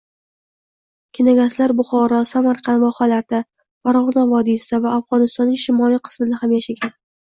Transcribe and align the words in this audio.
Kenagaslar 1.17 1.73
Buxoro, 1.81 2.23
Samarqand 2.31 2.83
vohalarida, 2.87 3.45
Farg‘ona 3.85 4.27
vodiysida 4.35 4.85
va 4.89 4.99
Afg‘onistonning 5.01 5.65
shimoliy 5.69 6.07
qismida 6.09 6.45
ham 6.47 6.63
yashagan. 6.63 6.99